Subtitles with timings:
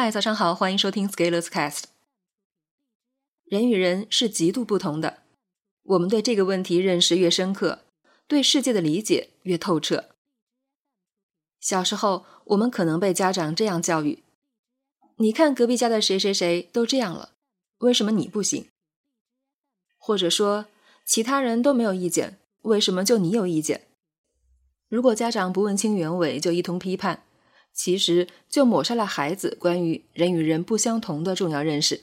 [0.00, 1.82] 嗨，早上好，欢迎收听 Scalers Cast。
[3.46, 5.24] 人与人是极度不同的，
[5.82, 7.80] 我们对这个问题认识越深刻，
[8.28, 10.10] 对世界的理解越透彻。
[11.58, 14.22] 小时候，我们可能被家长这样教育
[15.18, 17.32] ：“你看隔壁家的谁谁谁都这样了，
[17.78, 18.68] 为什么你不行？”
[19.98, 20.66] 或者说，
[21.04, 23.88] 其他人都没有意见，为什么就你有意见？
[24.88, 27.24] 如果家长不问清原委就一通批判。
[27.72, 32.02] 其实就抹杀了孩子关于人与人不相同的重要认识。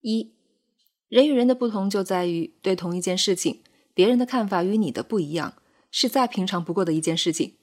[0.00, 0.34] 一，
[1.08, 3.62] 人与人的不同就在于对同一件事情，
[3.94, 5.54] 别人的看法与你的不一样，
[5.90, 7.54] 是再平常不过的一件事情。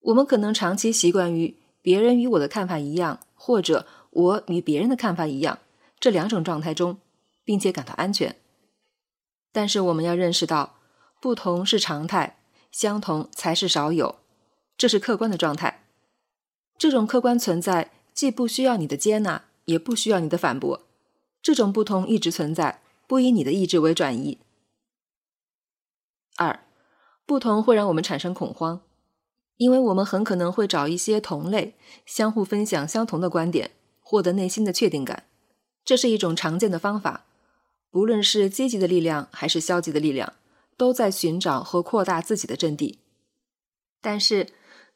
[0.00, 5.58] 我们可能长期习惯于别人与我的看法一样，或者我与别人的看法一样
[5.98, 6.98] 这两种状态中，
[7.44, 8.36] 并且感到安全。
[9.52, 10.78] 但是我们要认识到，
[11.20, 12.38] 不同是常态，
[12.70, 14.16] 相同才是少有。
[14.78, 15.84] 这是客观的状态，
[16.76, 20.82] 这种客观存在既不需要你的接纳，也不需要你的反驳。
[21.40, 24.38] 这种不同一直存在，不以你的意志为转移。
[26.36, 26.66] 二，
[27.24, 28.82] 不同会让我们产生恐慌，
[29.56, 31.74] 因为我们很可能会找一些同类，
[32.04, 33.70] 相互分享相同的观点，
[34.02, 35.24] 获得内心的确定感。
[35.86, 37.24] 这是一种常见的方法，
[37.90, 40.34] 不论是积极的力量还是消极的力量，
[40.76, 42.98] 都在寻找和扩大自己的阵地。
[44.02, 44.48] 但是。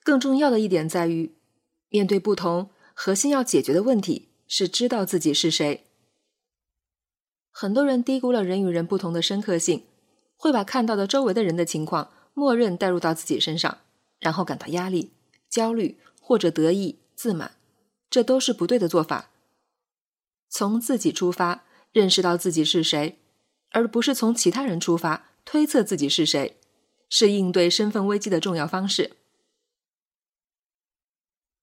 [0.02, 1.34] 更重要的一点在于，
[1.88, 5.84] 面对不同，核心要解决的问题是知道自己是谁。
[7.50, 9.84] 很多人低估了人与人不同的深刻性，
[10.36, 13.78] 会把看到的周围的人的情况默认带入到自己身上，
[14.18, 15.12] 然后感到压力、
[15.48, 17.56] 焦虑或者得意、自满，
[18.08, 19.30] 这都是不对的做法。
[20.48, 23.18] 从自己出发，认识到自己是谁，
[23.70, 26.56] 而不是从其他人出发推测自己是谁，
[27.08, 29.16] 是应对身份危机的重要方式。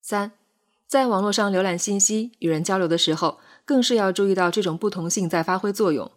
[0.09, 0.31] 三，
[0.87, 6.09] 在网络上浏览信息、与人交流的时候，更是要注意到这种不同性在发挥作用。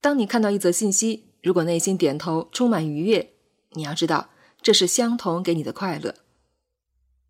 [0.00, 3.34] 当你看到一则信息，如果内心点头，充满愉悦，
[3.74, 4.30] 你要知道
[4.60, 6.10] 这是相同给你的快乐；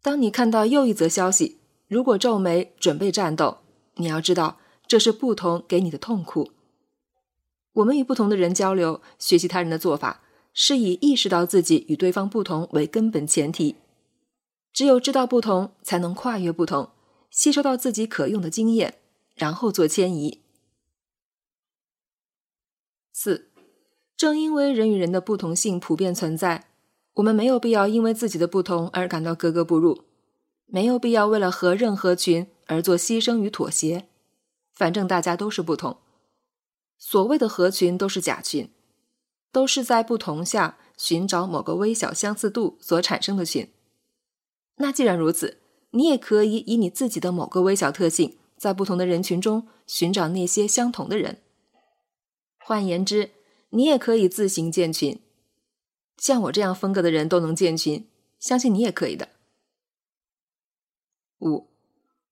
[0.01, 3.59] 当你看到又一则消息，如果皱眉，准备战斗，
[3.97, 4.57] 你要知道
[4.87, 6.51] 这是不同给你的痛苦。
[7.75, 10.23] 我们与不同的人交流，学习他人的做法，
[10.55, 13.77] 是以意识到自己与对方不同为根本前提。
[14.79, 16.91] 只有知道不同，才能跨越不同，
[17.33, 19.01] 吸收到自己可用的经验，
[19.35, 20.45] 然后做迁移。
[23.13, 23.51] 四，
[24.17, 26.69] 正因为人与人的不同性普遍存在，
[27.15, 30.05] 我们没有必要因为自己的不同而感到格格不入，
[30.67, 34.07] 没有必要为了合任何群而做牺牲与妥协。
[34.73, 35.99] 反正大家都是不同，
[36.97, 38.71] 所谓的合群都是假群，
[39.51, 43.69] 都是在不同下寻找某个微小相似度所产生的群。
[44.79, 45.59] 那既然如此，
[45.91, 51.39] 你也可以以你自己的某个微小特性，在不同的人群中寻找那些相同的人。
[52.59, 53.31] 换言之，
[53.71, 55.21] 你也可以自行建群。
[56.17, 58.07] 像我这样风格的人都能建群，
[58.39, 59.29] 相信你也可以的。
[61.41, 61.69] 五，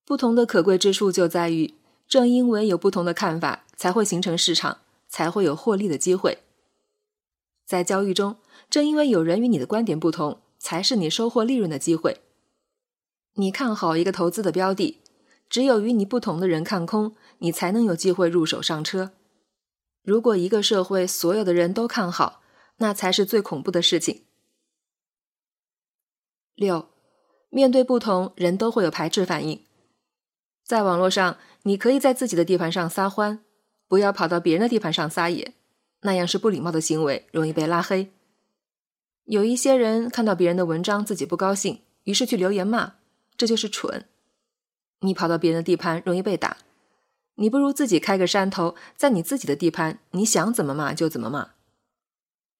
[0.05, 1.73] 不同的可贵之处就在于，
[2.07, 6.39] 正因为有不同的看法，才会形成市场，才会有获利的机会。
[7.65, 8.37] 在交易中，
[8.69, 12.21] 正因为有人与你的观点不同，才是你收获利润的机会。
[13.39, 14.99] 你看好一个投资的标的，
[15.47, 19.11] 只有与你不同的人看空，你才能有机会入手上车。
[20.01, 22.41] 如果一个社会所有的人都看好，
[22.77, 24.23] 那才是最恐怖的事情。
[26.55, 26.89] 六，
[27.49, 29.63] 面对不同人都会有排斥反应。
[30.63, 33.43] 在网络上，你可以在自己的地盘上撒欢，
[33.87, 35.53] 不要跑到别人的地盘上撒野，
[36.01, 38.11] 那样是不礼貌的行为，容易被拉黑。
[39.25, 42.95] 有一些人看到别人的文章，自己不高兴，于是去留言骂。
[43.37, 44.05] 这就是蠢！
[45.01, 46.57] 你跑到别人的地盘容易被打，
[47.35, 51.51] 你不如自己开个山头，在你自己的地盘，你想怎么骂就怎么骂。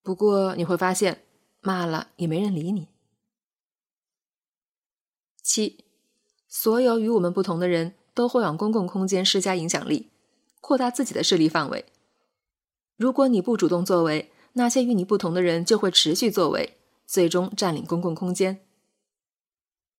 [0.04, 1.24] 不过你会发现，
[1.60, 2.86] 骂了也没人理你。
[5.42, 5.84] 七，
[6.46, 10.08] 所有与我们不同的人都会往公共空间施加影响力，
[10.60, 11.84] 扩大自己的势力范围。
[12.96, 18.60] 如果你不主动作为，那些与你不同的人就会持续作为，最终占领公共空间。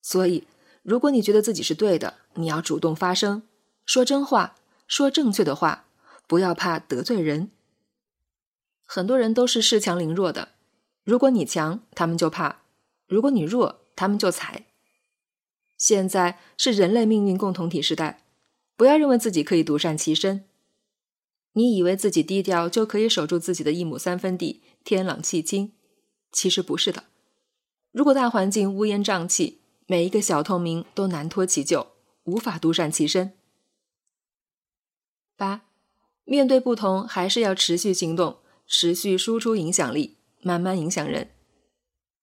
[0.01, 0.47] 所以。
[0.83, 3.43] 如果你觉得自己是对的，你要主动发声，
[3.85, 4.55] 说真话，
[4.87, 5.87] 说正确的话，
[6.27, 7.51] 不要怕得罪人。
[8.85, 10.49] 很多人都是恃强凌弱的，
[11.03, 12.61] 如果你强，他们就怕；
[13.07, 14.65] 如果你弱，他们就踩。
[15.77, 18.23] 现在是人类命运共同体时代，
[18.75, 20.45] 不要认为自己可以独善其身。
[21.53, 25.73] 你以为自己低调就可以守住自己的一亩三分地，天朗气清，
[26.31, 27.05] 其实不是的。
[27.91, 29.58] 如果大环境乌烟瘴气，
[29.91, 31.93] 每一个小透明都难脱其咎，
[32.25, 33.33] 无法独善其身。
[35.35, 35.61] 八，
[36.25, 38.37] 面对不同，还是要持续行动，
[38.67, 41.31] 持续输出影响力，慢慢影响人。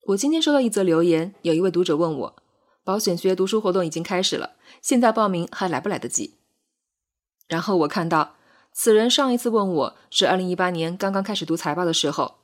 [0.05, 2.43] 我今天收到一则留言，有一位读者问我，
[2.85, 6.37] 保险学读书活动已经开始了，现在报名还来不来得及？
[7.49, 8.37] 然后我看到，
[8.73, 12.37] 此人上一次问我是二零一八年刚刚开始读财报的时候，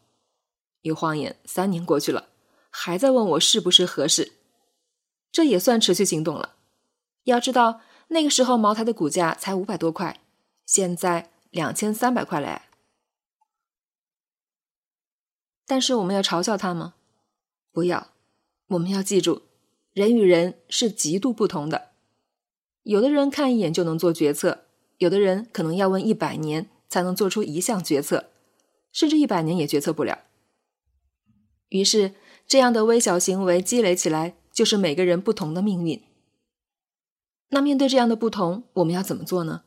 [0.81, 2.31] 一晃眼三年过去了，
[2.71, 4.33] 还在问我是不是合适。
[5.32, 6.56] 这也算持续行动了。
[7.25, 10.20] 要知道，那个时候茅台的股价才五百多块，
[10.67, 12.62] 现在两千三百块嘞。
[15.67, 16.94] 但是我们要嘲笑他吗？
[17.73, 18.08] 不要。
[18.69, 19.43] 我们要记住，
[19.93, 21.93] 人与人是极度不同的。
[22.82, 24.64] 有的人看一眼就能做决策，
[24.99, 28.31] 有的人可能要问一百年才能做出一项决策，
[28.93, 30.25] 甚至一百年也决策不了。
[31.69, 32.14] 于是，
[32.46, 34.34] 这样的微小行为积累起来。
[34.53, 36.03] 就是每个人不同的命运。
[37.49, 39.63] 那面对这样的不同，我们要怎么做呢？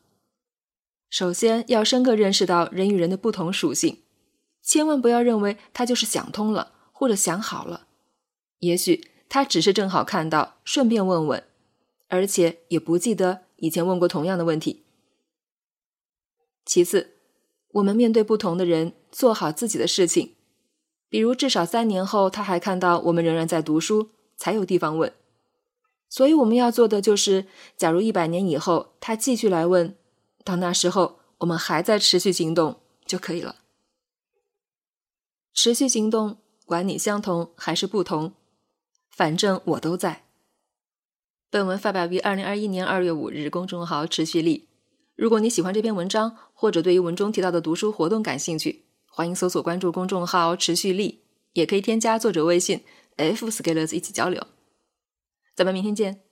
[1.09, 3.99] 首先要深刻认识到人与人的不同属性，
[4.61, 7.87] 千万不要认为他就是想通了或者想好了，
[8.59, 11.43] 也许他只是正好看到，顺便问问，
[12.07, 14.83] 而且也不记得以前问过同样的问题。
[16.65, 17.11] 其次，
[17.73, 20.33] 我们面对不同的人，做好自己的事情，
[21.07, 24.09] 比如至少三年后他还看到我们仍然在读书。
[24.37, 25.13] 才有地方问，
[26.09, 27.45] 所以我们要做的就是，
[27.75, 29.95] 假如一百年以后他继续来问，
[30.43, 33.57] 到那时候我们还在持续行动就可以了。
[35.53, 38.33] 持续行动，管你相同还是不同，
[39.09, 40.25] 反正我都在。
[41.49, 44.67] 本文发表于二零二一年二月五日，公众号持续力。
[45.15, 51.21] 如果你喜欢这篇文章，或者对于文中提到的读书活动感兴趣，欢迎搜索关注公众号持续力，
[51.53, 52.83] 也可以添加作者微信。
[53.15, 54.45] F 是跟乐子一起交流，
[55.55, 56.24] 咱们明天见。